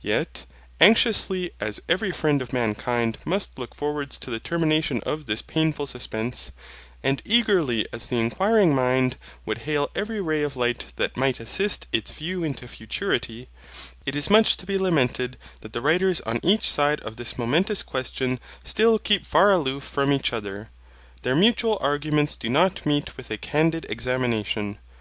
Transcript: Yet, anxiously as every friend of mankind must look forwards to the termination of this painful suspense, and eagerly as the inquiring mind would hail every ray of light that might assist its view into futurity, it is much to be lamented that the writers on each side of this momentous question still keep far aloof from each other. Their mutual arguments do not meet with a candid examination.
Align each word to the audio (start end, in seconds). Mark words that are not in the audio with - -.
Yet, 0.00 0.46
anxiously 0.80 1.52
as 1.60 1.80
every 1.88 2.10
friend 2.10 2.42
of 2.42 2.52
mankind 2.52 3.18
must 3.24 3.56
look 3.56 3.72
forwards 3.72 4.18
to 4.18 4.28
the 4.28 4.40
termination 4.40 5.00
of 5.06 5.26
this 5.26 5.42
painful 5.42 5.86
suspense, 5.86 6.50
and 7.04 7.22
eagerly 7.24 7.86
as 7.92 8.08
the 8.08 8.18
inquiring 8.18 8.74
mind 8.74 9.16
would 9.46 9.58
hail 9.58 9.88
every 9.94 10.20
ray 10.20 10.42
of 10.42 10.56
light 10.56 10.86
that 10.96 11.16
might 11.16 11.38
assist 11.38 11.86
its 11.92 12.10
view 12.10 12.42
into 12.42 12.66
futurity, 12.66 13.48
it 14.04 14.16
is 14.16 14.28
much 14.28 14.56
to 14.56 14.66
be 14.66 14.76
lamented 14.76 15.36
that 15.60 15.72
the 15.72 15.80
writers 15.80 16.20
on 16.22 16.40
each 16.42 16.68
side 16.68 16.98
of 17.02 17.14
this 17.14 17.38
momentous 17.38 17.84
question 17.84 18.40
still 18.64 18.98
keep 18.98 19.24
far 19.24 19.52
aloof 19.52 19.84
from 19.84 20.10
each 20.10 20.32
other. 20.32 20.68
Their 21.22 21.36
mutual 21.36 21.78
arguments 21.80 22.34
do 22.34 22.48
not 22.48 22.84
meet 22.84 23.16
with 23.16 23.30
a 23.30 23.38
candid 23.38 23.86
examination. 23.88 24.78